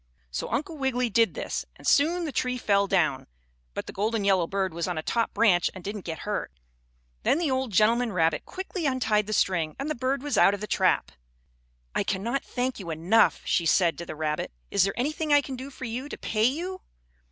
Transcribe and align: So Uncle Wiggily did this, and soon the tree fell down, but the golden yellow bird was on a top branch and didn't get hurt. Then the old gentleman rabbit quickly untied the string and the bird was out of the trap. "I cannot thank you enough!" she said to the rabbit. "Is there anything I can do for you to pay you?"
So 0.31 0.49
Uncle 0.49 0.79
Wiggily 0.79 1.11
did 1.11 1.35
this, 1.35 1.63
and 1.75 1.85
soon 1.85 2.25
the 2.25 2.31
tree 2.31 2.57
fell 2.57 2.87
down, 2.87 3.27
but 3.75 3.85
the 3.85 3.93
golden 3.93 4.23
yellow 4.23 4.47
bird 4.47 4.73
was 4.73 4.87
on 4.87 4.97
a 4.97 5.03
top 5.03 5.31
branch 5.31 5.69
and 5.75 5.83
didn't 5.83 6.05
get 6.05 6.21
hurt. 6.25 6.51
Then 7.21 7.37
the 7.37 7.51
old 7.51 7.71
gentleman 7.71 8.11
rabbit 8.11 8.43
quickly 8.43 8.87
untied 8.87 9.27
the 9.27 9.31
string 9.33 9.75
and 9.77 9.91
the 9.91 9.93
bird 9.93 10.23
was 10.23 10.39
out 10.39 10.55
of 10.55 10.59
the 10.59 10.65
trap. 10.65 11.11
"I 11.93 12.03
cannot 12.03 12.43
thank 12.43 12.79
you 12.79 12.89
enough!" 12.89 13.43
she 13.45 13.67
said 13.67 13.95
to 13.99 14.05
the 14.07 14.15
rabbit. 14.15 14.51
"Is 14.71 14.85
there 14.85 14.99
anything 14.99 15.31
I 15.31 15.41
can 15.41 15.55
do 15.55 15.69
for 15.69 15.85
you 15.85 16.09
to 16.09 16.17
pay 16.17 16.45
you?" 16.45 16.81